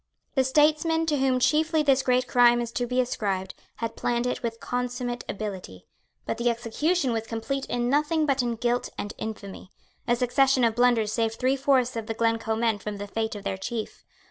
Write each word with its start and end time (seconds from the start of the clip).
The 0.33 0.43
statesman, 0.43 1.05
to 1.05 1.17
whom 1.19 1.39
chiefly 1.39 1.83
this 1.83 2.01
great 2.01 2.27
crime 2.27 2.59
is 2.59 2.71
to 2.71 2.87
be 2.87 2.99
ascribed, 2.99 3.53
had 3.75 3.95
planned 3.95 4.25
it 4.25 4.41
with 4.41 4.59
consummate 4.59 5.23
ability: 5.29 5.85
but 6.25 6.39
the 6.39 6.49
execution 6.49 7.11
was 7.13 7.27
complete 7.27 7.67
in 7.67 7.87
nothing 7.87 8.25
but 8.25 8.41
in 8.41 8.55
guilt 8.55 8.89
and 8.97 9.13
infamy. 9.19 9.69
A 10.07 10.15
succession 10.15 10.63
of 10.63 10.73
blunders 10.73 11.13
saved 11.13 11.35
three 11.35 11.55
fourths 11.55 11.95
of 11.95 12.07
the 12.07 12.15
Glencoe 12.15 12.55
men 12.55 12.79
from 12.79 12.97
the 12.97 13.05
fate 13.05 13.35
of 13.35 13.43
their 13.43 13.57
chief. 13.57 14.03